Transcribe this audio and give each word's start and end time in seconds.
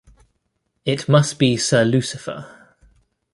It 0.83 1.07
must 1.07 1.37
be 1.37 1.57
Sir 1.57 1.85
Lucifer. 1.85 2.73